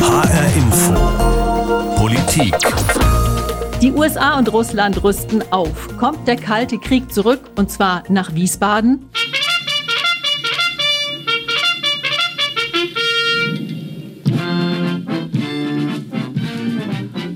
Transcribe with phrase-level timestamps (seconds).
[0.00, 0.94] HR Info.
[1.96, 2.54] Politik.
[3.82, 5.94] Die USA und Russland rüsten auf.
[5.98, 9.10] Kommt der Kalte Krieg zurück und zwar nach Wiesbaden?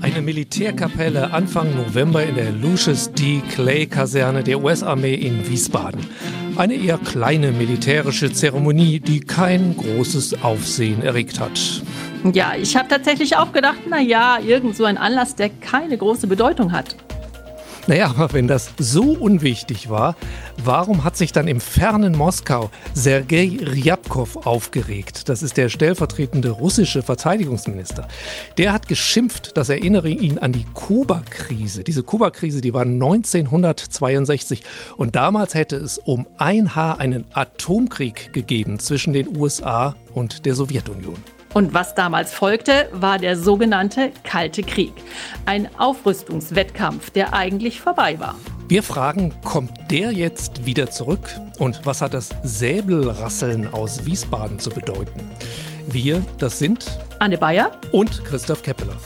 [0.01, 3.43] Eine Militärkapelle Anfang November in der Lucius D.
[3.51, 6.01] Clay Kaserne der US-Armee in Wiesbaden.
[6.57, 11.59] Eine eher kleine militärische Zeremonie, die kein großes Aufsehen erregt hat.
[12.31, 16.27] Ja, ich habe tatsächlich auch gedacht, na ja, irgend so ein Anlass, der keine große
[16.27, 16.95] Bedeutung hat.
[17.87, 20.15] Naja, aber wenn das so unwichtig war,
[20.63, 25.29] warum hat sich dann im fernen Moskau Sergei Ryabkov aufgeregt?
[25.29, 28.07] Das ist der stellvertretende russische Verteidigungsminister.
[28.57, 31.83] Der hat geschimpft, das erinnere ihn an die Kuba-Krise.
[31.83, 34.63] Diese Kuba-Krise, die war 1962
[34.97, 40.55] und damals hätte es um ein Haar einen Atomkrieg gegeben zwischen den USA und der
[40.55, 41.34] Sowjetunion.
[41.55, 44.91] Und was damals folgte, war der sogenannte Kalte Krieg.
[45.45, 48.35] Ein Aufrüstungswettkampf, der eigentlich vorbei war.
[48.67, 51.29] Wir fragen, kommt der jetzt wieder zurück?
[51.57, 55.31] Und was hat das Säbelrasseln aus Wiesbaden zu bedeuten?
[55.87, 58.97] Wir, das sind Anne Bayer und Christoph Keppeler.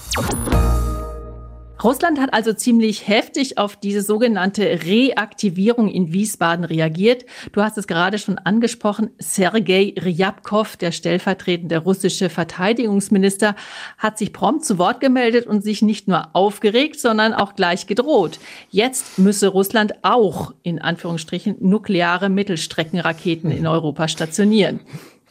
[1.83, 7.25] Russland hat also ziemlich heftig auf diese sogenannte Reaktivierung in Wiesbaden reagiert.
[7.53, 9.11] Du hast es gerade schon angesprochen.
[9.17, 13.55] Sergei Ryabkov, der stellvertretende russische Verteidigungsminister,
[13.97, 18.39] hat sich prompt zu Wort gemeldet und sich nicht nur aufgeregt, sondern auch gleich gedroht.
[18.69, 24.81] Jetzt müsse Russland auch in Anführungsstrichen nukleare Mittelstreckenraketen in Europa stationieren.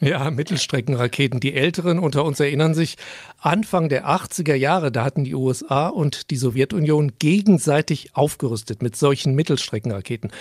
[0.01, 1.41] Ja, Mittelstreckenraketen.
[1.41, 2.95] Die Älteren unter uns erinnern sich,
[3.39, 9.35] Anfang der 80er Jahre, da hatten die USA und die Sowjetunion gegenseitig aufgerüstet mit solchen
[9.35, 10.31] Mittelstreckenraketen.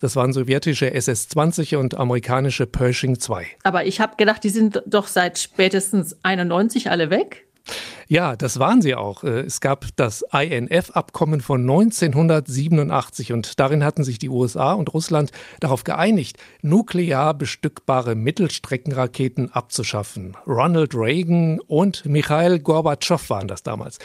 [0.00, 3.46] Das waren sowjetische SS-20 und amerikanische Pershing 2.
[3.62, 7.45] Aber ich habe gedacht, die sind doch seit spätestens 91 alle weg.
[8.08, 9.24] Ja, das waren sie auch.
[9.24, 15.32] Äh, es gab das INF-Abkommen von 1987 und darin hatten sich die USA und Russland
[15.60, 20.36] darauf geeinigt, nuklear bestückbare Mittelstreckenraketen abzuschaffen.
[20.46, 23.98] Ronald Reagan und Michail Gorbatschow waren das damals.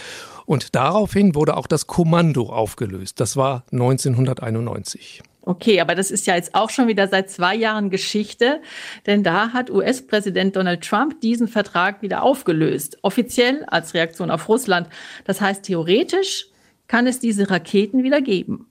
[0.46, 3.20] Und daraufhin wurde auch das Kommando aufgelöst.
[3.20, 5.22] Das war 1991.
[5.44, 8.62] Okay, aber das ist ja jetzt auch schon wieder seit zwei Jahren Geschichte,
[9.08, 14.88] denn da hat US-Präsident Donald Trump diesen Vertrag wieder aufgelöst, offiziell als Reaktion auf Russland.
[15.26, 16.48] Das heißt, theoretisch
[16.88, 18.68] kann es diese Raketen wieder geben.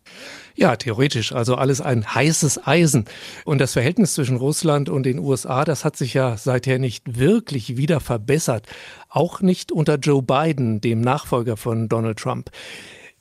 [0.54, 1.32] Ja, theoretisch.
[1.32, 3.06] Also alles ein heißes Eisen.
[3.47, 7.78] Und das Verhältnis zwischen Russland und den USA, das hat sich ja seither nicht wirklich
[7.78, 8.66] wieder verbessert.
[9.08, 12.50] Auch nicht unter Joe Biden, dem Nachfolger von Donald Trump.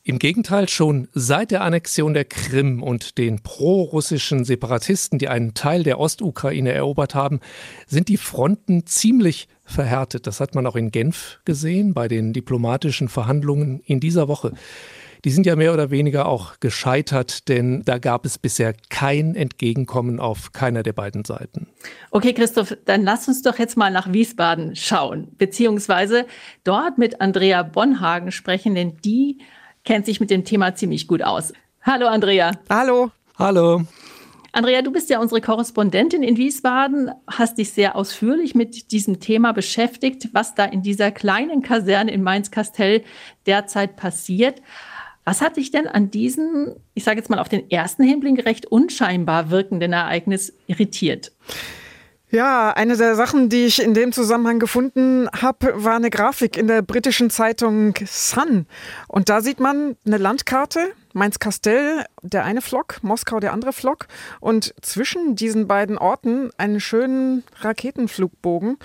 [0.09, 5.84] Im Gegenteil, schon seit der Annexion der Krim und den prorussischen Separatisten, die einen Teil
[5.84, 7.42] der Ostukraine erobert haben,
[7.86, 10.25] sind die Fronten ziemlich verhärtet.
[10.25, 14.53] Das hat man auch in Genf gesehen bei den diplomatischen Verhandlungen in dieser Woche.
[15.25, 20.19] Die sind ja mehr oder weniger auch gescheitert, denn da gab es bisher kein Entgegenkommen
[20.19, 21.68] auf keiner der beiden Seiten.
[22.09, 26.25] Okay, Christoph, dann lass uns doch jetzt mal nach Wiesbaden schauen, beziehungsweise
[26.64, 29.38] dort mit Andrea Bonhagen sprechen, denn die
[29.90, 31.52] kennt sich mit dem Thema ziemlich gut aus.
[31.82, 32.52] Hallo Andrea.
[32.70, 33.10] Hallo.
[33.40, 33.82] Hallo.
[34.52, 39.52] Andrea, du bist ja unsere Korrespondentin in Wiesbaden, hast dich sehr ausführlich mit diesem Thema
[39.52, 43.04] beschäftigt, was da in dieser kleinen Kaserne in Mainz-Kastell
[43.48, 44.62] derzeit passiert.
[45.26, 48.68] Was hat dich denn an diesem, ich sage jetzt mal auf den ersten Hinblick recht
[48.68, 51.32] unscheinbar wirkenden Ereignis irritiert?
[52.32, 56.68] Ja, eine der Sachen, die ich in dem Zusammenhang gefunden habe, war eine Grafik in
[56.68, 58.68] der britischen Zeitung Sun.
[59.08, 64.06] Und da sieht man eine Landkarte, Mainz-Kastell, der eine Flock, Moskau der andere Flock.
[64.42, 68.78] Und zwischen diesen beiden Orten einen schönen Raketenflugbogen.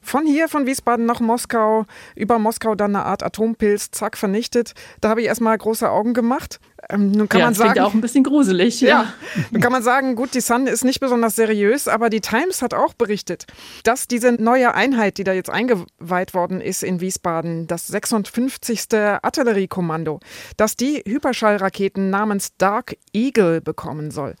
[0.00, 1.86] Von hier, von Wiesbaden nach Moskau,
[2.16, 4.74] über Moskau dann eine Art Atompilz, zack, vernichtet.
[5.00, 6.58] Da habe ich erstmal große Augen gemacht.
[6.90, 8.80] Ähm, nun kann ja, man sagen, auch ein bisschen gruselig.
[8.80, 8.88] Ja.
[8.88, 9.12] ja,
[9.50, 12.72] nun kann man sagen, gut, die Sun ist nicht besonders seriös, aber die Times hat
[12.72, 13.46] auch berichtet,
[13.84, 18.86] dass diese neue Einheit, die da jetzt eingeweiht worden ist in Wiesbaden, das 56.
[18.94, 20.20] Artilleriekommando,
[20.56, 24.34] dass die Hyperschallraketen namens Dark Eagle bekommen soll.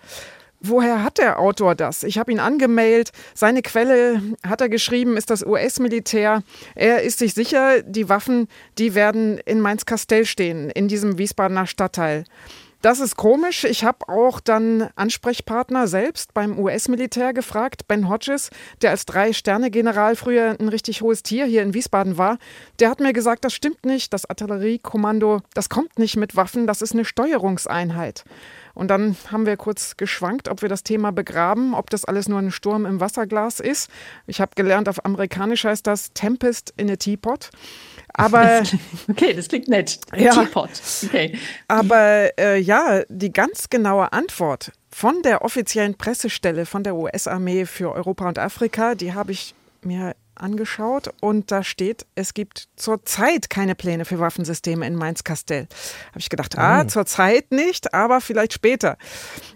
[0.60, 2.02] Woher hat der Autor das?
[2.02, 3.12] Ich habe ihn angemeldet.
[3.34, 6.42] Seine Quelle, hat er geschrieben, ist das US-Militär.
[6.74, 12.24] Er ist sich sicher, die Waffen, die werden in Mainz-Kastell stehen, in diesem Wiesbadener Stadtteil.
[12.80, 13.64] Das ist komisch.
[13.64, 18.50] Ich habe auch dann Ansprechpartner selbst beim US-Militär gefragt, Ben Hodges,
[18.82, 22.38] der als Drei-Sterne-General früher ein richtig hohes Tier hier in Wiesbaden war.
[22.78, 24.12] Der hat mir gesagt, das stimmt nicht.
[24.12, 28.24] Das Artilleriekommando, das kommt nicht mit Waffen, das ist eine Steuerungseinheit.
[28.78, 32.38] Und dann haben wir kurz geschwankt, ob wir das Thema begraben, ob das alles nur
[32.38, 33.90] ein Sturm im Wasserglas ist.
[34.28, 37.50] Ich habe gelernt, auf Amerikanisch heißt das Tempest in a Teapot.
[38.14, 38.62] Aber
[39.10, 39.98] okay, das klingt nett.
[40.16, 40.32] Ja.
[40.32, 40.70] Teapot.
[41.04, 41.36] Okay.
[41.66, 47.92] Aber äh, ja, die ganz genaue Antwort von der offiziellen Pressestelle von der US-Armee für
[47.92, 53.74] Europa und Afrika, die habe ich mir angeschaut und da steht, es gibt zurzeit keine
[53.74, 55.68] Pläne für Waffensysteme in Mainz-Kastell.
[56.10, 56.84] Habe ich gedacht, ah, oh.
[56.86, 58.96] zurzeit nicht, aber vielleicht später.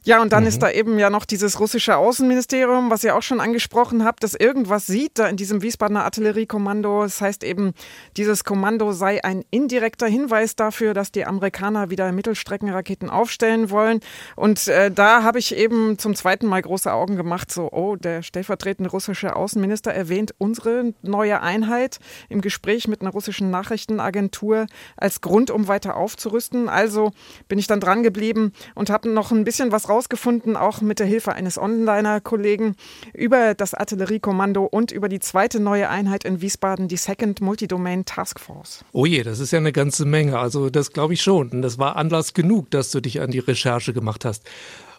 [0.05, 0.49] Ja, und dann mhm.
[0.49, 4.34] ist da eben ja noch dieses russische Außenministerium, was ihr auch schon angesprochen habt, das
[4.34, 7.02] irgendwas sieht da in diesem Wiesbadener Artilleriekommando.
[7.02, 7.73] Das heißt eben,
[8.17, 14.00] dieses Kommando sei ein indirekter Hinweis dafür, dass die Amerikaner wieder Mittelstreckenraketen aufstellen wollen.
[14.37, 18.23] Und äh, da habe ich eben zum zweiten Mal große Augen gemacht, so, oh, der
[18.23, 20.71] stellvertretende russische Außenminister erwähnt unsere
[21.02, 21.98] neue Einheit
[22.28, 24.66] im Gespräch mit einer russischen Nachrichtenagentur
[24.96, 26.69] als Grund, um weiter aufzurüsten.
[26.69, 27.12] Also
[27.48, 31.06] bin ich dann dran geblieben und habe noch ein bisschen was rausgefunden, auch mit der
[31.06, 32.76] Hilfe eines Onliner-Kollegen
[33.14, 38.40] über das Artilleriekommando und über die zweite neue Einheit in Wiesbaden, die Second Multidomain Task
[38.40, 38.84] Force.
[38.92, 40.38] Oh je, das ist ja eine ganze Menge.
[40.38, 41.62] Also das glaube ich schon.
[41.62, 44.48] Das war Anlass genug, dass du dich an die Recherche gemacht hast.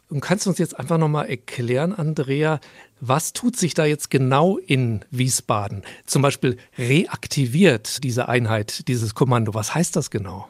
[0.10, 2.60] Und kannst du uns jetzt einfach nochmal erklären, Andrea,
[3.00, 5.84] was tut sich da jetzt genau in Wiesbaden?
[6.06, 9.54] Zum Beispiel reaktiviert diese Einheit, dieses Kommando.
[9.54, 10.48] Was heißt das genau?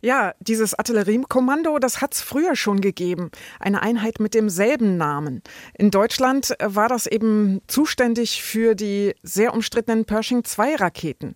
[0.00, 3.30] Ja, dieses Artilleriekommando, das hat es früher schon gegeben.
[3.58, 5.42] Eine Einheit mit demselben Namen.
[5.76, 11.34] In Deutschland war das eben zuständig für die sehr umstrittenen Pershing-2-Raketen.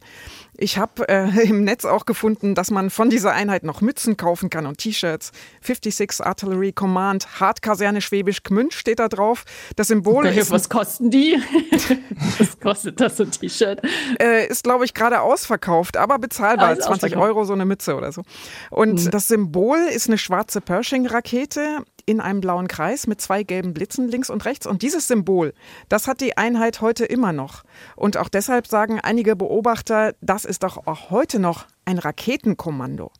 [0.56, 4.51] Ich habe äh, im Netz auch gefunden, dass man von dieser Einheit noch Mützen kaufen
[4.51, 5.33] kann und T-Shirts.
[5.62, 9.45] 56 Artillery Command, Hartkaserne Schwäbisch Gmünd steht da drauf.
[9.77, 10.51] Das Symbol okay, ist.
[10.51, 11.37] Was kosten die?
[12.39, 13.83] was kostet das so ein T-Shirt?
[14.21, 16.71] Äh, ist, glaube ich, gerade ausverkauft, aber bezahlbar.
[16.71, 18.23] Ah, 20 Euro so eine Mütze oder so.
[18.71, 19.11] Und mhm.
[19.11, 24.31] das Symbol ist eine schwarze Pershing-Rakete in einem blauen Kreis mit zwei gelben Blitzen links
[24.31, 24.67] und rechts.
[24.67, 25.55] Und dieses Symbol,
[25.89, 27.65] das hat die Einheit heute immer noch.
[27.97, 33.11] Und auch deshalb sagen einige Beobachter, das ist doch auch heute noch ein Raketenkommando.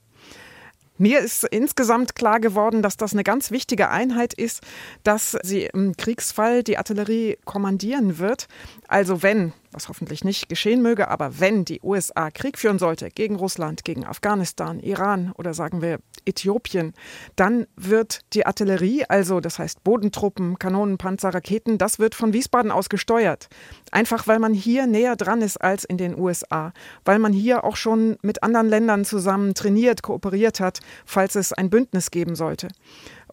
[0.96, 4.60] Mir ist insgesamt klar geworden, dass das eine ganz wichtige Einheit ist,
[5.02, 8.46] dass sie im Kriegsfall die Artillerie kommandieren wird.
[8.86, 13.36] Also wenn was hoffentlich nicht geschehen möge, aber wenn die USA Krieg führen sollte gegen
[13.36, 16.94] Russland, gegen Afghanistan, Iran oder sagen wir Äthiopien,
[17.36, 22.70] dann wird die Artillerie, also das heißt Bodentruppen, Kanonen, Panzer, Raketen, das wird von Wiesbaden
[22.70, 23.48] aus gesteuert.
[23.90, 26.72] Einfach weil man hier näher dran ist als in den USA,
[27.04, 31.70] weil man hier auch schon mit anderen Ländern zusammen trainiert, kooperiert hat, falls es ein
[31.70, 32.68] Bündnis geben sollte.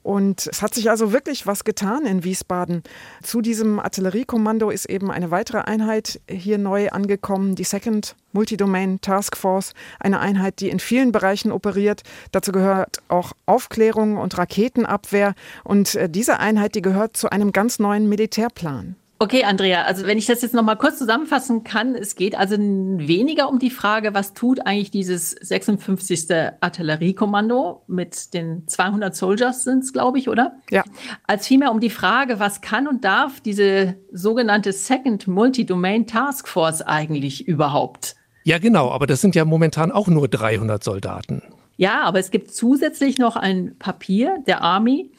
[0.04, 2.84] Und es hat sich also wirklich was getan in Wiesbaden.
[3.22, 9.36] Zu diesem Artilleriekommando ist eben eine weitere Einheit hier neu angekommen, die Second Multidomain Task
[9.38, 12.02] Force, eine Einheit, die in vielen Bereichen operiert.
[12.32, 15.36] Dazu gehört auch Aufklärung und Raketenabwehr.
[15.64, 18.96] Und äh, diese Einheit, die gehört zu einem ganz neuen Militärplan.
[19.22, 23.50] Okay, Andrea, also wenn ich das jetzt nochmal kurz zusammenfassen kann, es geht also weniger
[23.50, 26.32] um die Frage, was tut eigentlich dieses 56.
[26.60, 30.56] Artilleriekommando mit den 200 Soldiers sind es, glaube ich, oder?
[30.72, 30.84] Ja.
[31.28, 36.82] Als vielmehr um die Frage, was kann und darf diese sogenannte Second Multi-Domain Task Force
[36.82, 38.16] eigentlich überhaupt?
[38.44, 41.44] Ja, genau, aber das sind ja momentan auch nur 300 Soldaten.
[41.78, 45.12] Ja, aber es gibt zusätzlich noch ein Papier der Army,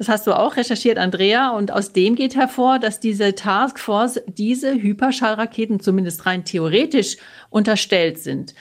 [0.00, 1.50] das hast du auch recherchiert, Andrea.
[1.50, 7.18] Und aus dem geht hervor, dass diese Taskforce diese Hyperschallraketen zumindest rein theoretisch
[7.50, 8.54] unterstellt sind.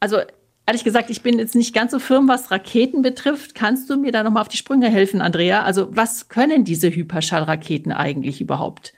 [0.00, 0.18] Also
[0.66, 3.54] ehrlich gesagt, ich bin jetzt nicht ganz so firm, was Raketen betrifft.
[3.54, 5.62] Kannst du mir da nochmal auf die Sprünge helfen, Andrea?
[5.62, 8.92] Also was können diese Hyperschallraketen eigentlich überhaupt?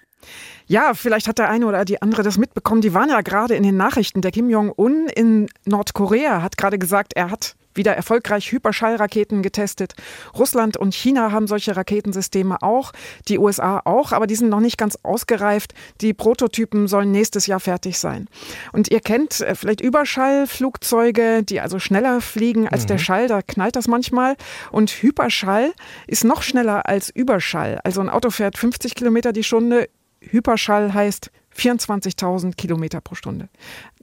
[0.67, 2.81] Ja, vielleicht hat der eine oder die andere das mitbekommen.
[2.81, 4.21] Die waren ja gerade in den Nachrichten.
[4.21, 9.95] Der Kim Jong-un in Nordkorea hat gerade gesagt, er hat wieder erfolgreich Hyperschallraketen getestet.
[10.37, 12.93] Russland und China haben solche Raketensysteme auch,
[13.29, 15.75] die USA auch, aber die sind noch nicht ganz ausgereift.
[16.01, 18.29] Die Prototypen sollen nächstes Jahr fertig sein.
[18.73, 22.89] Und ihr kennt äh, vielleicht Überschallflugzeuge, die also schneller fliegen als mhm.
[22.89, 24.37] der Schall, da knallt das manchmal.
[24.71, 25.73] Und Hyperschall
[26.07, 27.81] ist noch schneller als Überschall.
[27.85, 29.89] Also ein Auto fährt 50 Kilometer die Stunde.
[30.21, 33.49] Hyperschall heißt 24.000 Kilometer pro Stunde.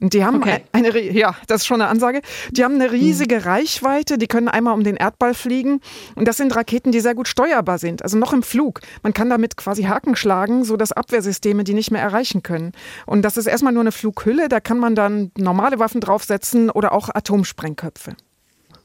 [0.00, 0.64] Und die haben okay.
[0.72, 2.22] eine, ja, das ist schon eine Ansage.
[2.50, 3.42] Die haben eine riesige mhm.
[3.42, 4.18] Reichweite.
[4.18, 5.80] Die können einmal um den Erdball fliegen.
[6.14, 8.02] Und das sind Raketen, die sehr gut steuerbar sind.
[8.02, 8.80] Also noch im Flug.
[9.02, 12.72] Man kann damit quasi Haken schlagen, so dass Abwehrsysteme die nicht mehr erreichen können.
[13.06, 14.48] Und das ist erstmal nur eine Flughülle.
[14.48, 18.16] Da kann man dann normale Waffen draufsetzen oder auch Atomsprengköpfe.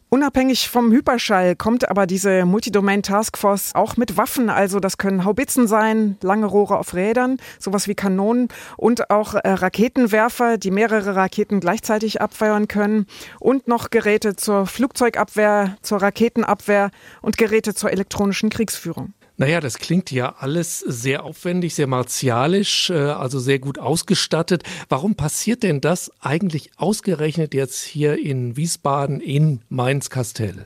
[0.10, 4.50] Unabhängig vom Hyperschall kommt aber diese Multidomain Taskforce auch mit Waffen.
[4.50, 8.48] Also das können Haubitzen sein, lange Rohre auf Rädern, sowas wie Kanonen
[8.78, 13.06] und auch äh, Raketenwerfer, die mehrere Raketen gleichzeitig abfeuern können
[13.42, 19.14] und noch Geräte zur Flugzeugabwehr, zur Raketenabwehr und Geräte zur elektronischen Kriegsführung.
[19.40, 24.64] Naja, das klingt ja alles sehr aufwendig, sehr martialisch, äh, also sehr gut ausgestattet.
[24.90, 30.66] Warum passiert denn das eigentlich ausgerechnet jetzt hier in Wiesbaden in Mainz-Kastell?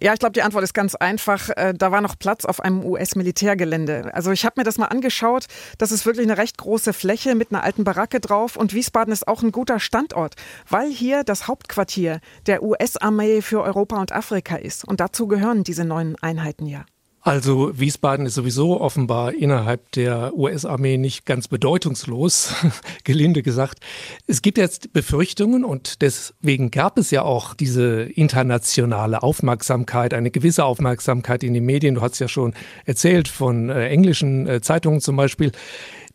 [0.00, 1.50] Ja, ich glaube, die Antwort ist ganz einfach.
[1.50, 4.10] Äh, da war noch Platz auf einem US-Militärgelände.
[4.14, 5.44] Also ich habe mir das mal angeschaut.
[5.76, 8.56] Das ist wirklich eine recht große Fläche mit einer alten Baracke drauf.
[8.56, 10.36] Und Wiesbaden ist auch ein guter Standort,
[10.70, 14.88] weil hier das Hauptquartier der US-Armee für Europa und Afrika ist.
[14.88, 16.86] Und dazu gehören diese neuen Einheiten ja.
[17.26, 22.54] Also Wiesbaden ist sowieso offenbar innerhalb der US-Armee nicht ganz bedeutungslos,
[23.04, 23.78] gelinde gesagt.
[24.26, 30.66] Es gibt jetzt Befürchtungen und deswegen gab es ja auch diese internationale Aufmerksamkeit, eine gewisse
[30.66, 31.94] Aufmerksamkeit in den Medien.
[31.94, 32.52] Du hast ja schon
[32.84, 35.50] erzählt von äh, englischen äh, Zeitungen zum Beispiel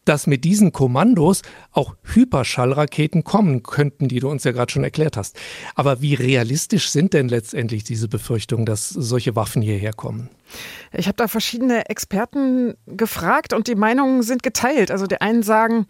[0.05, 1.41] dass mit diesen Kommandos
[1.71, 5.37] auch Hyperschallraketen kommen könnten, die du uns ja gerade schon erklärt hast.
[5.75, 10.29] Aber wie realistisch sind denn letztendlich diese Befürchtungen, dass solche Waffen hierher kommen?
[10.91, 14.89] Ich habe da verschiedene Experten gefragt und die Meinungen sind geteilt.
[14.89, 15.85] Also die einen sagen,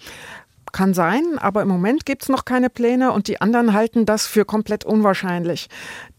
[0.72, 4.26] kann sein, aber im Moment gibt es noch keine Pläne und die anderen halten das
[4.26, 5.70] für komplett unwahrscheinlich.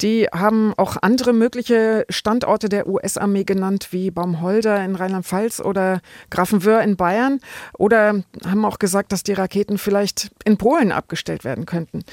[0.00, 6.80] Die haben auch andere mögliche Standorte der US-Armee genannt, wie Baumholder in Rheinland-Pfalz oder Grafenwöhr
[6.82, 7.40] in Bayern
[7.78, 12.04] oder haben auch gesagt, dass die Raketen vielleicht in Polen abgestellt werden könnten.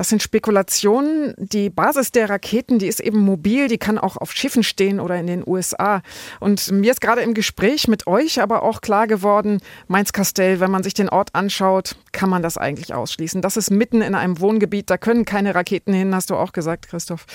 [0.00, 1.34] Das sind Spekulationen.
[1.36, 5.16] Die Basis der Raketen, die ist eben mobil, die kann auch auf Schiffen stehen oder
[5.16, 6.00] in den USA.
[6.38, 10.82] Und mir ist gerade im Gespräch mit euch aber auch klar geworden, Mainz-Kastell, wenn man
[10.82, 13.42] sich den Ort anschaut, kann man das eigentlich ausschließen.
[13.42, 16.88] Das ist mitten in einem Wohngebiet, da können keine Raketen hin, hast du auch gesagt,
[16.88, 17.26] Christoph.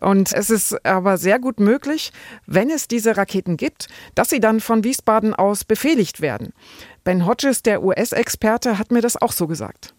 [0.00, 2.12] Und es ist aber sehr gut möglich,
[2.46, 6.52] wenn es diese Raketen gibt, dass sie dann von Wiesbaden aus befehligt werden.
[7.04, 9.92] Ben Hodges, der US-Experte, hat mir das auch so gesagt.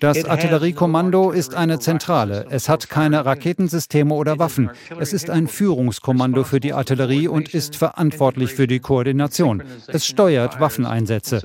[0.00, 2.46] Das Artilleriekommando ist eine Zentrale.
[2.48, 4.70] Es hat keine Raketensysteme oder Waffen.
[4.98, 9.62] Es ist ein Führungskommando für die Artillerie und ist verantwortlich für die Koordination.
[9.88, 11.42] Es steuert Waffeneinsätze.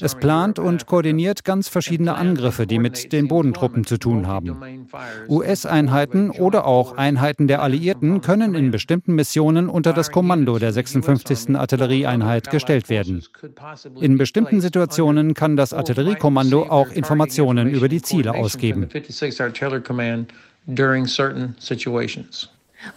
[0.00, 4.86] Es plant und koordiniert ganz verschiedene Angriffe, die mit den Bodentruppen zu tun haben.
[5.28, 11.56] US-Einheiten oder auch Einheiten der Alliierten können in bestimmten Missionen unter das Kommando der 56.
[11.56, 13.24] Artillerieeinheit gestellt werden.
[14.00, 18.88] In bestimmten Situationen kann das Artilleriekommando auch Informationen über die Ziele ausgeben.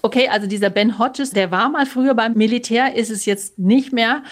[0.01, 3.93] Okay, also dieser Ben Hodges, der war mal früher beim Militär, ist es jetzt nicht
[3.93, 4.23] mehr.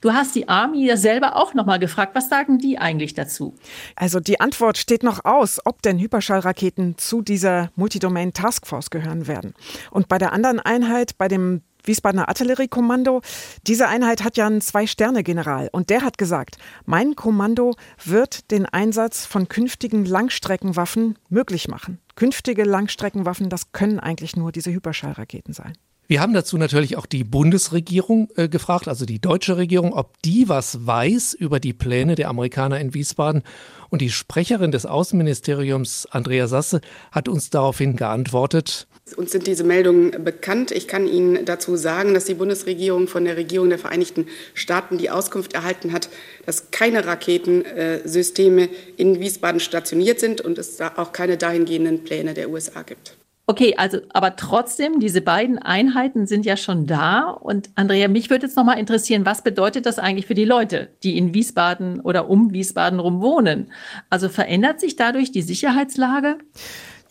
[0.00, 2.14] Du hast die Army ja selber auch nochmal gefragt.
[2.14, 3.54] Was sagen die eigentlich dazu?
[3.96, 9.54] Also die Antwort steht noch aus, ob denn Hyperschallraketen zu dieser Multidomain Taskforce gehören werden.
[9.90, 13.22] Und bei der anderen Einheit, bei dem Wiesbadener Artilleriekommando.
[13.66, 17.74] Diese Einheit hat ja einen Zwei-Sterne-General und der hat gesagt, mein Kommando
[18.04, 21.98] wird den Einsatz von künftigen Langstreckenwaffen möglich machen.
[22.14, 25.74] Künftige Langstreckenwaffen, das können eigentlich nur diese Hyperschallraketen sein.
[26.08, 30.46] Wir haben dazu natürlich auch die Bundesregierung äh, gefragt, also die deutsche Regierung, ob die
[30.46, 33.42] was weiß über die Pläne der Amerikaner in Wiesbaden.
[33.88, 40.24] Und die Sprecherin des Außenministeriums, Andrea Sasse, hat uns daraufhin geantwortet, uns sind diese Meldungen
[40.24, 40.70] bekannt.
[40.70, 45.10] Ich kann Ihnen dazu sagen, dass die Bundesregierung von der Regierung der Vereinigten Staaten die
[45.10, 46.08] Auskunft erhalten hat,
[46.46, 52.50] dass keine Raketensysteme in Wiesbaden stationiert sind und es da auch keine dahingehenden Pläne der
[52.50, 53.16] USA gibt.
[53.48, 57.28] Okay, also aber trotzdem, diese beiden Einheiten sind ja schon da.
[57.28, 61.18] Und Andrea, mich würde jetzt nochmal interessieren, was bedeutet das eigentlich für die Leute, die
[61.18, 63.72] in Wiesbaden oder um Wiesbaden rum wohnen?
[64.10, 66.38] Also verändert sich dadurch die Sicherheitslage?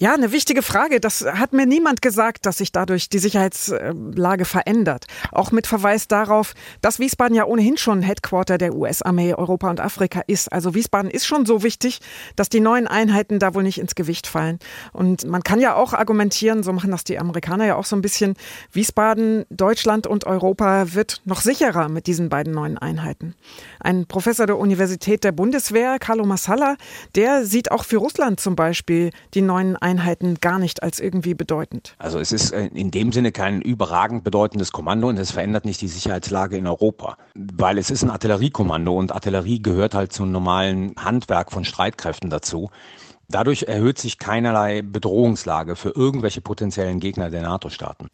[0.02, 1.00] Ja, eine wichtige Frage.
[1.00, 5.06] Das hat mir niemand gesagt, dass sich dadurch die Sicherheitslage verändert.
[5.32, 10.24] Auch mit Verweis darauf, dass Wiesbaden ja ohnehin schon Headquarter der US-Armee Europa und Afrika
[10.26, 10.52] ist.
[10.52, 12.00] Also Wiesbaden ist schon so wichtig,
[12.36, 14.58] dass die neuen Einheiten da wohl nicht ins Gewicht fallen.
[14.92, 18.02] Und man kann ja auch argumentieren, so machen das die Amerikaner ja auch so ein
[18.02, 18.34] bisschen,
[18.72, 23.36] Wiesbaden, Deutschland und Europa wird noch sicherer mit diesen beiden neuen Einheiten.
[23.80, 26.76] Ein Professor der Universität der Bundeswehr, Carlo Massala,
[27.14, 31.34] der sieht auch für Russland zum Beispiel die neuen Einheiten Einheiten gar nicht als irgendwie
[31.34, 31.96] bedeutend.
[31.98, 35.82] Also es ist äh, in dem Sinne kein überragend bedeutendes Kommando und es verändert nicht
[35.82, 40.94] die Sicherheitslage in Europa, weil es ist ein Artilleriekommando und Artillerie gehört halt zum normalen
[40.98, 42.70] Handwerk von Streitkräften dazu.
[43.28, 48.08] Dadurch erhöht sich keinerlei Bedrohungslage für irgendwelche potenziellen Gegner der NATO-Staaten.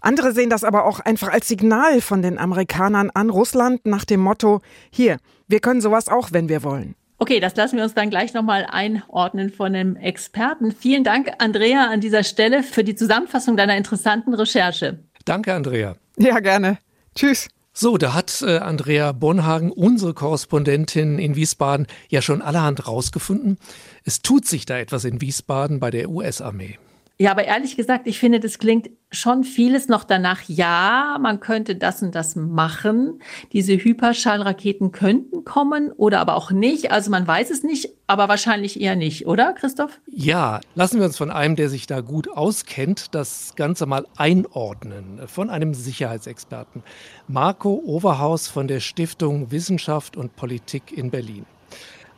[0.00, 4.20] Andere sehen das aber auch einfach als Signal von den Amerikanern an Russland nach dem
[4.20, 4.60] Motto,
[4.90, 6.96] hier, wir können sowas auch, wenn wir wollen.
[7.24, 10.72] Okay, das lassen wir uns dann gleich nochmal einordnen von einem Experten.
[10.72, 14.98] Vielen Dank, Andrea, an dieser Stelle für die Zusammenfassung deiner interessanten Recherche.
[15.24, 15.96] Danke, Andrea.
[16.18, 16.76] Ja, gerne.
[17.14, 17.48] Tschüss.
[17.72, 23.56] So, da hat äh, Andrea Bonhagen, unsere Korrespondentin in Wiesbaden, ja schon allerhand rausgefunden.
[24.04, 26.76] Es tut sich da etwas in Wiesbaden bei der US-Armee.
[27.16, 30.42] Ja, aber ehrlich gesagt, ich finde, das klingt schon vieles noch danach.
[30.48, 33.20] Ja, man könnte das und das machen.
[33.52, 36.90] Diese Hyperschallraketen könnten kommen oder aber auch nicht.
[36.90, 40.00] Also man weiß es nicht, aber wahrscheinlich eher nicht, oder, Christoph?
[40.10, 45.20] Ja, lassen wir uns von einem, der sich da gut auskennt, das Ganze mal einordnen.
[45.28, 46.82] Von einem Sicherheitsexperten.
[47.28, 51.46] Marco Overhaus von der Stiftung Wissenschaft und Politik in Berlin.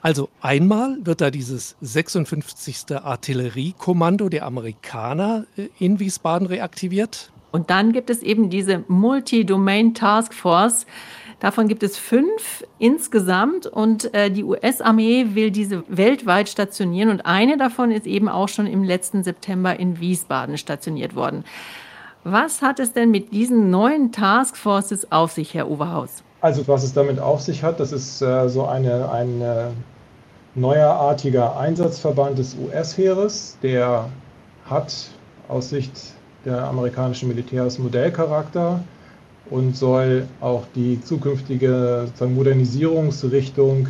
[0.06, 2.94] Also einmal wird da dieses 56.
[2.94, 7.32] Artilleriekommando der Amerikaner äh, in Wiesbaden reaktiviert.
[7.50, 10.86] Und dann gibt es eben diese Multi-Domain Task Force.
[11.40, 17.56] Davon gibt es fünf insgesamt und äh, die US-Armee will diese weltweit stationieren und eine
[17.56, 21.42] davon ist eben auch schon im letzten September in Wiesbaden stationiert worden.
[22.22, 26.22] Was hat es denn mit diesen neuen Task Forces auf sich, Herr Oberhaus?
[26.42, 29.72] Also was es damit auf sich hat, das ist äh, so eine, eine
[30.56, 33.56] neuerartiger Einsatzverband des US-Heeres.
[33.62, 34.08] Der
[34.64, 34.92] hat
[35.48, 35.92] aus Sicht
[36.44, 38.80] der amerikanischen Militärs Modellcharakter
[39.50, 43.88] und soll auch die zukünftige Modernisierungsrichtung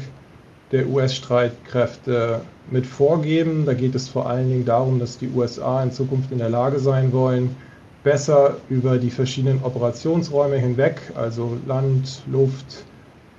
[0.72, 3.64] der US-Streitkräfte mit vorgeben.
[3.64, 6.78] Da geht es vor allen Dingen darum, dass die USA in Zukunft in der Lage
[6.80, 7.54] sein wollen,
[8.02, 12.84] besser über die verschiedenen Operationsräume hinweg, also Land, Luft,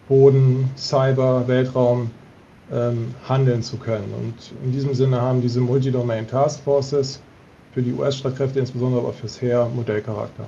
[0.08, 2.10] Boden, Cyber, Weltraum,
[2.72, 4.14] ähm, handeln zu können.
[4.18, 7.22] Und in diesem Sinne haben diese Multi-Domain Task Forces
[7.74, 10.46] für die US-Streitkräfte, insbesondere aber fürs Heer, Modellcharakter.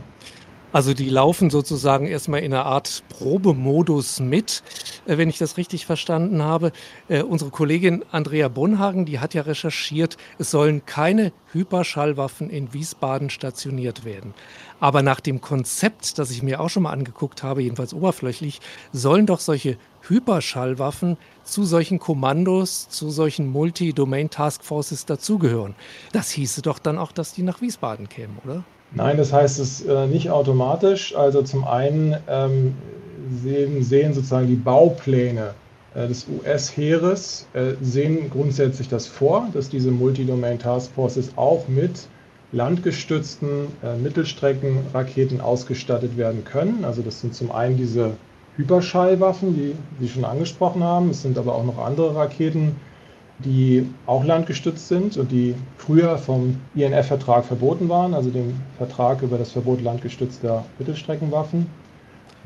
[0.71, 4.61] Also die laufen sozusagen erstmal in einer Art Probemodus mit,
[5.07, 6.71] äh, wenn ich das richtig verstanden habe.
[7.07, 13.31] Äh, unsere Kollegin Andrea Bonhagen, die hat ja recherchiert, es sollen keine Hyperschallwaffen in Wiesbaden
[13.31, 14.35] stationiert werden.
[14.79, 18.61] Aber nach dem Konzept, das ich mir auch schon mal angeguckt habe, jedenfalls oberflächlich,
[18.93, 19.75] sollen doch solche
[20.07, 25.73] Hyperschallwaffen zu solchen Kommandos, zu solchen Multi-Domain-Taskforces dazugehören.
[26.11, 28.63] Das hieße doch dann auch, dass die nach Wiesbaden kämen, oder?
[28.91, 31.15] Nein, das heißt es äh, nicht automatisch.
[31.15, 32.73] Also zum einen ähm,
[33.43, 35.53] sehen, sehen, sozusagen die Baupläne
[35.93, 42.07] äh, des US-Heeres, äh, sehen grundsätzlich das vor, dass diese Multi-Domain Taskforces auch mit
[42.51, 46.83] landgestützten äh, Mittelstreckenraketen ausgestattet werden können.
[46.83, 48.13] Also das sind zum einen diese
[48.57, 51.11] Hyperschallwaffen, die Sie schon angesprochen haben.
[51.11, 52.75] Es sind aber auch noch andere Raketen,
[53.45, 59.37] die auch landgestützt sind und die früher vom INF-Vertrag verboten waren, also dem Vertrag über
[59.37, 61.67] das Verbot landgestützter Mittelstreckenwaffen.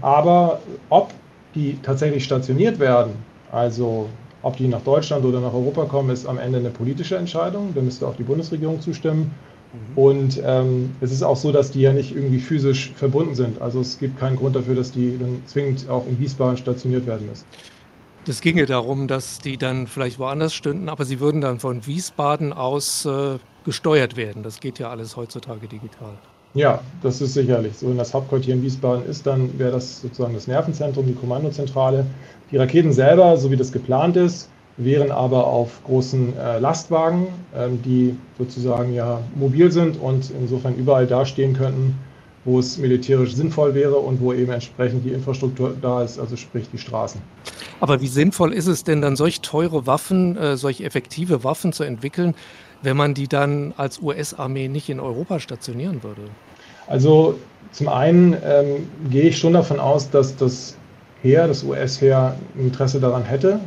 [0.02, 1.14] Aber ob
[1.56, 3.14] die tatsächlich stationiert werden,
[3.52, 4.08] also
[4.44, 7.74] ob die nach Deutschland oder nach Europa kommen, ist am Ende eine politische Entscheidung.
[7.74, 9.32] Da müsste auch die Bundesregierung zustimmen.
[9.74, 9.98] Mhm.
[9.98, 13.62] Und ähm, es ist auch so, dass die ja nicht irgendwie physisch verbunden sind.
[13.62, 17.28] Also es gibt keinen Grund dafür, dass die dann zwingend auch in Wiesbaden stationiert werden
[17.28, 17.46] müssen.
[18.26, 22.54] Das ginge darum, dass die dann vielleicht woanders stünden, aber sie würden dann von Wiesbaden
[22.54, 24.44] aus äh, gesteuert werden.
[24.44, 26.14] Das geht ja alles heutzutage digital.
[26.54, 27.90] Ja, das ist sicherlich so.
[27.90, 32.06] Wenn das Hauptquartier in Wiesbaden ist, dann wäre das sozusagen das Nervenzentrum, die Kommandozentrale.
[32.50, 37.82] Die Raketen selber, so wie das geplant ist, wären aber auf großen äh, Lastwagen, ähm,
[37.82, 41.98] die sozusagen ja mobil sind und insofern überall dastehen könnten,
[42.46, 46.70] wo es militärisch sinnvoll wäre und wo eben entsprechend die Infrastruktur da ist, also sprich
[46.72, 47.22] die Straßen.
[47.80, 51.84] Aber wie sinnvoll ist es denn dann, solch teure Waffen, äh, solch effektive Waffen zu
[51.84, 52.36] entwickeln,
[52.82, 56.24] wenn man die dann als US-Armee nicht in Europa stationieren würde?
[56.88, 57.40] Also
[57.72, 60.76] zum einen ähm, gehe ich schon davon aus, dass das
[61.22, 63.62] Heer, das US-Heer, Interesse daran hätte,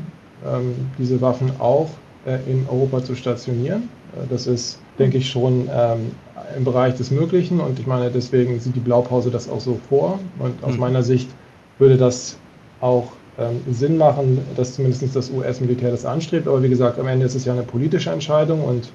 [0.46, 1.88] ähm, diese Waffen auch
[2.26, 3.88] äh, in Europa zu stationieren.
[4.14, 6.12] Äh, das ist, denke ich, schon ähm,
[6.56, 10.18] im Bereich des Möglichen und ich meine, deswegen sieht die Blaupause das auch so vor
[10.38, 10.80] und aus mhm.
[10.80, 11.28] meiner Sicht
[11.78, 12.36] würde das
[12.80, 16.48] auch ähm, Sinn machen, dass zumindest das US-Militär das anstrebt.
[16.48, 18.90] Aber wie gesagt, am Ende ist es ja eine politische Entscheidung und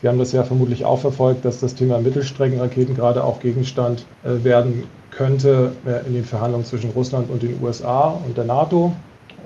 [0.00, 4.42] Sie haben das ja vermutlich auch verfolgt, dass das Thema Mittelstreckenraketen gerade auch Gegenstand äh,
[4.42, 8.92] werden könnte äh, in den Verhandlungen zwischen Russland und den USA und der NATO.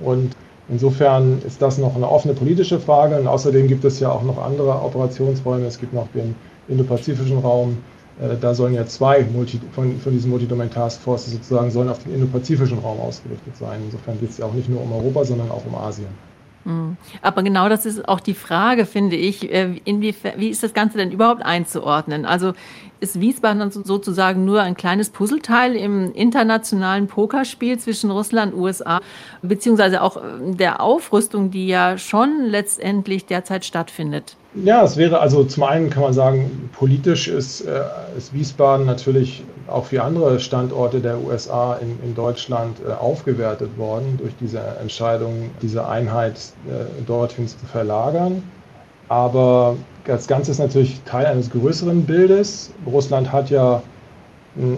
[0.00, 0.36] Und
[0.68, 3.16] insofern ist das noch eine offene politische Frage.
[3.16, 5.66] Und außerdem gibt es ja auch noch andere Operationsräume.
[5.66, 6.36] Es gibt noch den
[6.68, 7.78] indopazifischen Raum.
[8.20, 12.78] Äh, da sollen ja zwei Multi, von, von diesen Multidomain-Taskforces sozusagen sollen auf den indopazifischen
[12.78, 13.80] Raum ausgerichtet sein.
[13.84, 16.08] Insofern geht es ja auch nicht nur um Europa, sondern auch um Asien.
[16.64, 16.96] Hm.
[17.20, 19.52] Aber genau das ist auch die Frage, finde ich.
[19.52, 22.24] Äh, inwiefern, wie ist das Ganze denn überhaupt einzuordnen?
[22.24, 22.54] Also
[23.00, 29.00] ist Wiesbaden sozusagen nur ein kleines Puzzleteil im internationalen Pokerspiel zwischen Russland und USA,
[29.42, 30.20] beziehungsweise auch äh,
[30.54, 34.36] der Aufrüstung, die ja schon letztendlich derzeit stattfindet?
[34.56, 37.82] Ja, es wäre also zum einen kann man sagen, politisch ist, äh,
[38.16, 44.16] ist Wiesbaden natürlich auch wie andere Standorte der USA in, in Deutschland äh, aufgewertet worden
[44.16, 46.36] durch diese Entscheidung, diese Einheit
[46.68, 48.44] äh, dorthin zu verlagern.
[49.08, 52.72] Aber das Ganze ist natürlich Teil eines größeren Bildes.
[52.86, 53.82] Russland hat ja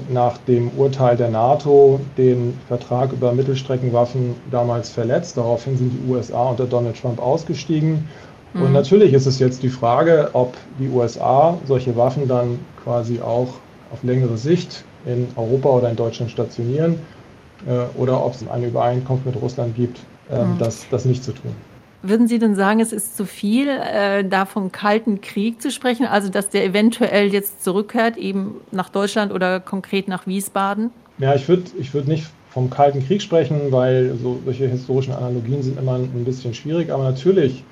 [0.09, 5.37] nach dem Urteil der NATO den Vertrag über Mittelstreckenwaffen damals verletzt.
[5.37, 8.09] Daraufhin sind die USA unter Donald Trump ausgestiegen.
[8.61, 8.73] Und mhm.
[8.73, 13.49] natürlich ist es jetzt die Frage, ob die USA solche Waffen dann quasi auch
[13.93, 16.99] auf längere Sicht in Europa oder in Deutschland stationieren
[17.67, 20.59] äh, oder ob es eine Übereinkunft mit Russland gibt, äh, mhm.
[20.59, 21.53] das, das nicht zu tun.
[22.03, 26.07] Würden Sie denn sagen, es ist zu viel, äh, da vom Kalten Krieg zu sprechen,
[26.07, 30.91] also dass der eventuell jetzt zurückkehrt, eben nach Deutschland oder konkret nach Wiesbaden?
[31.19, 35.63] Ja, ich würde ich würd nicht vom Kalten Krieg sprechen, weil so, solche historischen Analogien
[35.63, 37.65] sind immer ein bisschen schwierig, aber natürlich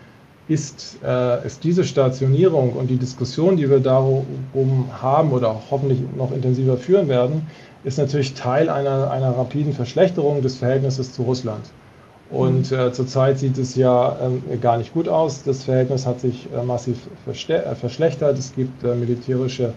[0.49, 4.27] ist, äh, ist diese Stationierung und die Diskussion, die wir darum
[4.93, 7.47] haben oder hoffentlich noch intensiver führen werden,
[7.85, 11.65] ist natürlich Teil einer, einer rapiden Verschlechterung des Verhältnisses zu Russland.
[12.31, 12.79] Und mhm.
[12.79, 14.17] äh, zurzeit sieht es ja
[14.51, 15.43] äh, gar nicht gut aus.
[15.45, 18.39] Das Verhältnis hat sich äh, massiv äh, verschlechtert.
[18.39, 19.73] Es gibt äh, militärische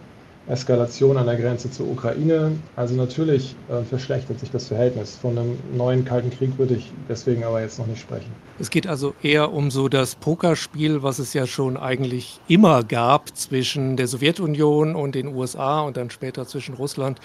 [0.48, 2.54] Eskalation an der Grenze zur Ukraine.
[2.76, 5.16] Also natürlich äh, verschlechtert sich das Verhältnis.
[5.16, 8.32] Von einem neuen Kalten Krieg würde ich deswegen aber jetzt noch nicht sprechen.
[8.60, 13.36] Es geht also eher um so das Pokerspiel, was es ja schon eigentlich immer gab
[13.38, 17.20] zwischen der Sowjetunion und den USA und dann später zwischen Russland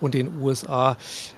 [0.00, 0.96] und den USA.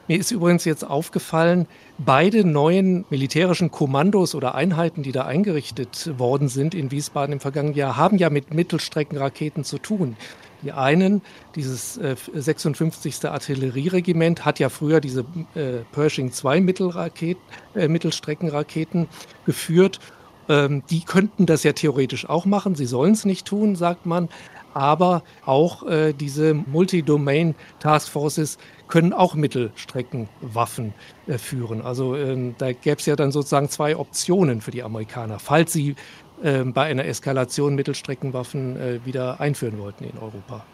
[0.08, 1.66] Mir ist übrigens jetzt aufgefallen,
[1.98, 7.76] beide neuen militärischen Kommandos oder Einheiten, die da eingerichtet worden sind in Wiesbaden im vergangenen
[7.76, 10.16] Jahr, haben ja mit Mittelstreckenraketen zu tun.
[10.62, 11.22] Die einen,
[11.54, 13.24] dieses äh, 56.
[13.24, 17.42] Artillerieregiment, hat ja früher diese äh, Pershing 2 Mittelraketen,
[17.74, 19.08] äh, Mittelstreckenraketen
[19.46, 20.00] geführt.
[20.48, 22.74] Ähm, die könnten das ja theoretisch auch machen.
[22.74, 24.28] Sie sollen es nicht tun, sagt man.
[24.74, 30.94] Aber auch äh, diese Multi-Domain Task Forces können auch Mittelstreckenwaffen
[31.26, 31.82] äh, führen.
[31.82, 35.90] Also ähm, da gäbe es ja dann sozusagen zwei Optionen für die Amerikaner, falls sie
[35.90, 35.94] äh,
[36.42, 40.64] bei einer Eskalation Mittelstreckenwaffen äh, wieder einführen wollten in Europa.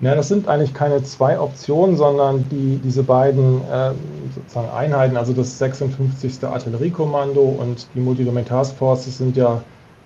[0.00, 3.90] Ja, das sind eigentlich keine zwei Optionen, sondern die, diese beiden äh,
[4.32, 6.44] sozusagen Einheiten, also das 56.
[6.44, 9.60] Artilleriekommando und die Multidomain Task Forces sind ja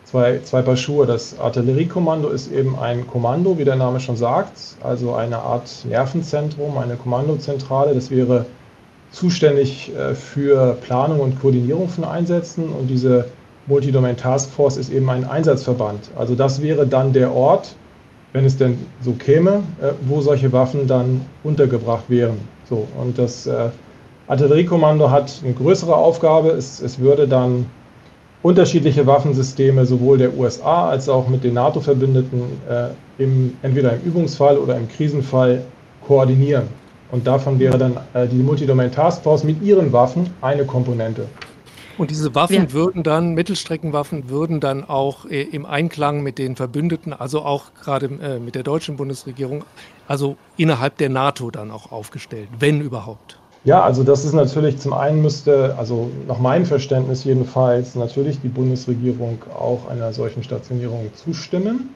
[0.05, 1.05] zwei, zwei Paar Schuhe.
[1.05, 6.78] Das Artilleriekommando ist eben ein Kommando, wie der Name schon sagt, also eine Art Nervenzentrum,
[6.78, 7.94] eine Kommandozentrale.
[7.94, 8.46] Das wäre
[9.11, 13.26] zuständig äh, für Planung und Koordinierung von Einsätzen und diese
[13.66, 16.11] Multidomain Task Force ist eben ein Einsatzverband.
[16.16, 17.75] Also das wäre dann der Ort,
[18.33, 22.38] wenn es denn so käme, äh, wo solche Waffen dann untergebracht wären.
[22.68, 23.68] So, und das äh,
[24.27, 26.51] Artilleriekommando hat eine größere Aufgabe.
[26.51, 27.66] Es, es würde dann
[28.42, 34.59] unterschiedliche Waffensysteme sowohl der USA als auch mit den NATO-Verbündeten äh, im, entweder im Übungsfall
[34.59, 35.62] oder im Krisenfall
[36.07, 36.64] koordinieren.
[37.12, 41.27] Und davon wäre dann äh, die Multidomain Task Force mit ihren Waffen eine Komponente.
[41.98, 42.72] Und diese Waffen ja.
[42.72, 48.07] würden dann, Mittelstreckenwaffen, würden dann auch äh, im Einklang mit den Verbündeten, also auch gerade
[48.07, 49.64] äh, mit der deutschen Bundesregierung,
[50.09, 53.38] also innerhalb der NATO dann auch aufgestellt, wenn überhaupt.
[53.64, 58.48] Ja, also das ist natürlich zum einen müsste, also nach meinem Verständnis jedenfalls, natürlich die
[58.48, 61.90] Bundesregierung auch einer solchen Stationierung zustimmen.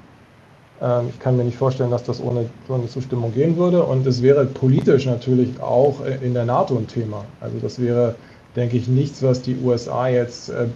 [0.81, 3.83] Ähm, ich kann mir nicht vorstellen, dass das ohne so eine Zustimmung gehen würde.
[3.83, 7.25] Und es wäre politisch natürlich auch äh, in der NATO ein Thema.
[7.41, 8.15] Also das wäre
[8.57, 10.67] denke ich, nichts, was die USA jetzt äh,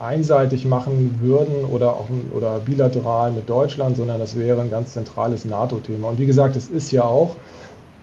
[0.00, 5.44] einseitig machen würden oder auch oder bilateral mit Deutschland, sondern das wäre ein ganz zentrales
[5.44, 6.10] NATO-Thema.
[6.10, 7.36] Und wie gesagt, es ist ja auch,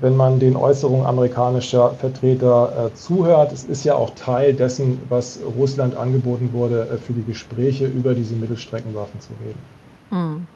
[0.02, 5.40] wenn man den Äußerungen amerikanischer Vertreter äh, zuhört, es ist ja auch Teil dessen, was
[5.58, 9.60] Russland angeboten wurde, äh, für die Gespräche über diese Mittelstreckenwaffen zu reden.
[10.10, 10.48] Hm.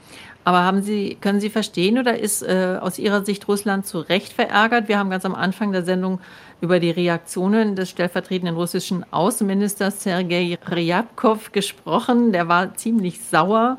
[0.43, 4.31] Aber haben Sie, können Sie verstehen oder ist äh, aus Ihrer Sicht Russland zu Recht
[4.31, 4.87] verärgert?
[4.87, 6.19] Wir haben ganz am Anfang der Sendung
[6.61, 12.31] über die Reaktionen des stellvertretenden russischen Außenministers Sergei Ryabkov gesprochen.
[12.31, 13.77] Der war ziemlich sauer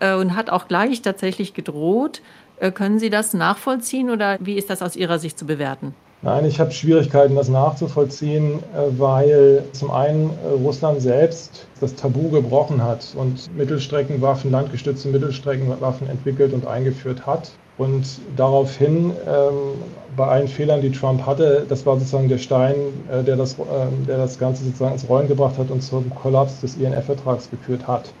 [0.00, 2.22] äh, und hat auch gleich tatsächlich gedroht.
[2.60, 5.94] Äh, können Sie das nachvollziehen oder wie ist das aus Ihrer Sicht zu bewerten?
[6.24, 10.30] Nein, ich habe Schwierigkeiten, das nachzuvollziehen, äh, weil zum einen
[10.62, 17.50] Russland selbst das Tabu gebrochen hat und Mittelstreckenwaffen, landgestützte Mittelstreckenwaffen entwickelt und eingeführt hat
[17.82, 18.04] Und
[18.36, 19.74] daraufhin, ähm,
[20.16, 22.76] bei allen Fehlern, die Trump hatte, das war sozusagen der Stein,
[23.10, 23.64] äh, der, das, äh,
[24.06, 28.12] der das Ganze sozusagen ins Rollen gebracht hat und zum Kollaps des INF-Vertrags geführt hat.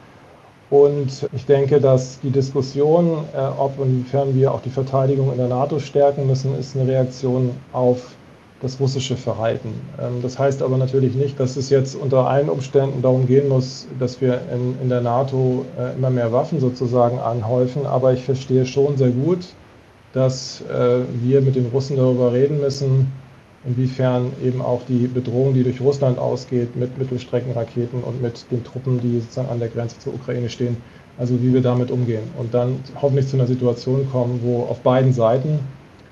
[0.70, 5.38] Und ich denke, dass die Diskussion, äh, ob und inwiefern wir auch die Verteidigung in
[5.38, 8.16] der NATO stärken müssen, ist eine Reaktion auf
[8.62, 9.74] das russische Verhalten.
[10.00, 13.88] Ähm, das heißt aber natürlich nicht, dass es jetzt unter allen Umständen darum gehen muss,
[13.98, 17.84] dass wir in, in der NATO äh, immer mehr Waffen sozusagen anhäufen.
[17.84, 19.40] Aber ich verstehe schon sehr gut,
[20.12, 23.12] dass äh, wir mit den Russen darüber reden müssen,
[23.64, 29.00] inwiefern eben auch die Bedrohung, die durch Russland ausgeht, mit Mittelstreckenraketen und mit den Truppen,
[29.00, 30.76] die sozusagen an der Grenze zur Ukraine stehen,
[31.18, 32.24] also wie wir damit umgehen.
[32.38, 35.60] Und dann hoffentlich zu einer Situation kommen, wo auf beiden Seiten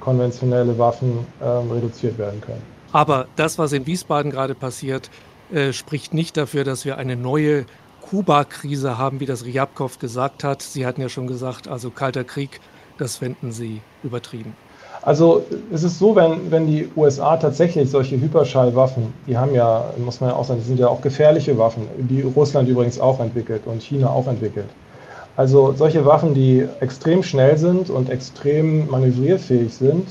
[0.01, 2.63] konventionelle Waffen ähm, reduziert werden können.
[2.93, 5.11] Aber das, was in Wiesbaden gerade passiert,
[5.53, 7.67] äh, spricht nicht dafür, dass wir eine neue
[8.03, 10.63] Kuba-Krise haben, wie das Ryabkov gesagt hat.
[10.63, 12.61] Sie hatten ja schon gesagt, also Kalter Krieg,
[12.99, 14.55] das fänden Sie übertrieben.
[15.03, 20.21] Also es ist so, wenn, wenn die USA tatsächlich solche Hyperschallwaffen, die haben ja, muss
[20.21, 23.63] man ja auch sagen, die sind ja auch gefährliche Waffen, die Russland übrigens auch entwickelt
[23.65, 24.69] und China auch entwickelt.
[25.41, 30.07] Also solche Waffen, die extrem schnell sind und extrem manövrierfähig sind,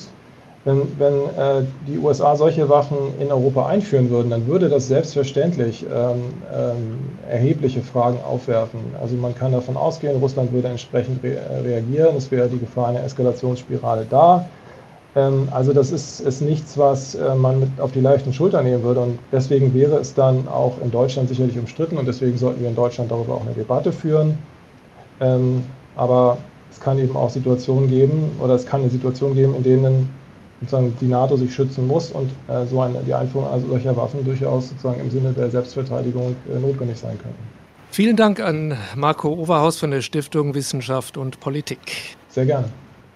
[0.66, 5.86] wenn, wenn äh, die USA solche Waffen in Europa einführen würden, dann würde das selbstverständlich
[5.86, 6.98] ähm, ähm,
[7.30, 8.80] erhebliche Fragen aufwerfen.
[9.00, 13.04] Also man kann davon ausgehen, Russland würde entsprechend re reagieren, es wäre die Gefahr einer
[13.04, 14.50] Eskalationsspirale da.
[15.16, 18.82] Ähm, also das ist, ist nichts, was äh, man mit auf die leichten Schultern nehmen
[18.82, 22.70] würde und deswegen wäre es dann auch in Deutschland sicherlich umstritten und deswegen sollten wir
[22.70, 24.40] in Deutschland darüber auch eine Debatte führen.
[25.22, 25.64] Ähm,
[25.96, 26.38] aber
[26.72, 30.10] es kann eben auch Situationen geben oder es kann eine Situation geben, in denen
[30.62, 34.24] sozusagen die NATO sich schützen muss und äh, so eine, die Einführung also solcher Waffen
[34.26, 37.60] durchaus sozusagen im Sinne der Selbstverteidigung äh, notwendig sein könnten.
[37.92, 42.16] Vielen Dank an Marco Overhaus von der Stiftung Wissenschaft und Politik.
[42.28, 42.70] Sehr gerne.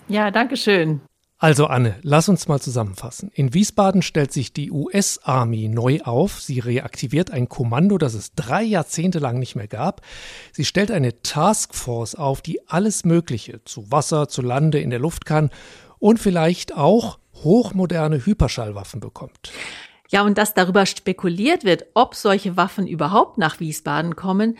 [0.07, 1.01] Ja, danke schön.
[1.43, 3.29] Also Anne, lass uns mal zusammenfassen.
[3.33, 6.39] In Wiesbaden stellt sich die US-Army neu auf.
[6.39, 9.99] Sie reaktiviert ein Kommando, das es drei Jahrzehnte lang nicht mehr gab.
[10.53, 15.25] Sie stellt eine Taskforce auf, die alles Mögliche zu Wasser, zu Lande, in der Luft
[15.25, 15.49] kann
[15.99, 19.51] und vielleicht auch hochmoderne Hyperschallwaffen bekommt.
[20.07, 24.57] Ja, und dass darüber spekuliert wird, ob solche Waffen überhaupt nach Wiesbaden kommen,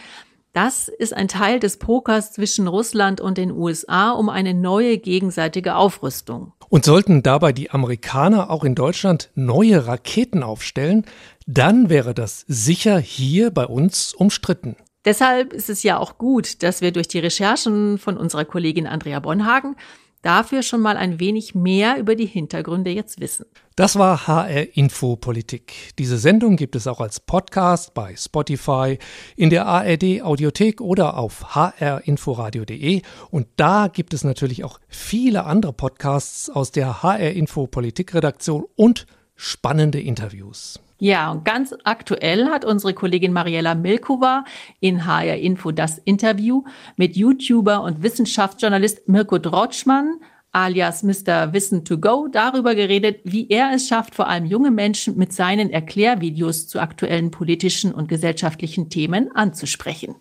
[0.53, 5.75] das ist ein Teil des Pokers zwischen Russland und den USA um eine neue gegenseitige
[5.75, 6.53] Aufrüstung.
[6.73, 11.05] Und sollten dabei die Amerikaner auch in Deutschland neue Raketen aufstellen,
[11.45, 14.75] dann wäre das sicher hier bei uns umstritten.
[15.05, 19.19] Deshalb ist es ja auch gut, dass wir durch die Recherchen von unserer Kollegin Andrea
[19.19, 19.75] Bonhagen
[20.23, 23.45] dafür schon mal ein wenig mehr über die Hintergründe jetzt wissen.
[23.75, 25.93] Das war HR Info Politik.
[25.99, 28.97] Diese Sendung gibt es auch als Podcast bei Spotify,
[29.35, 35.73] in der ARD Audiothek oder auf hrinforadio.de und da gibt es natürlich auch viele andere
[35.73, 39.05] Podcasts aus der HR Info Politik Redaktion und
[39.35, 40.79] spannende Interviews.
[41.03, 44.45] Ja, und ganz aktuell hat unsere Kollegin Mariella Milkova
[44.79, 46.63] in HR Info das Interview
[46.95, 50.21] mit YouTuber und Wissenschaftsjournalist Mirko Drotschmann
[50.53, 51.51] alias Mr.
[51.51, 55.71] Wissen to Go darüber geredet, wie er es schafft, vor allem junge Menschen mit seinen
[55.71, 60.15] Erklärvideos zu aktuellen politischen und gesellschaftlichen Themen anzusprechen.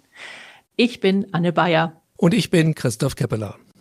[0.75, 2.03] Ich bin Anne Bayer.
[2.17, 3.57] Und ich bin Christoph Keppeler.